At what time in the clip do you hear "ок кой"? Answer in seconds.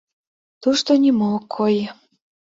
1.37-1.75